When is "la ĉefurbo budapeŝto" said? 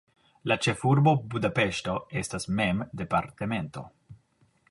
0.51-1.95